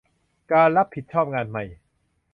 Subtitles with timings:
[0.51, 1.63] การรับผิดชอบงานใหม่